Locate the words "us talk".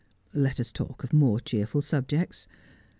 0.59-1.03